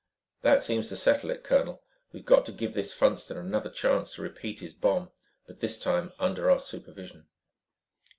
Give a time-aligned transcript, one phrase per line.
[0.41, 1.83] "That seems to settle it, colonel.
[2.11, 5.11] We've got to give this Funston another chance to repeat his bomb.
[5.45, 7.27] But this time under our supervision."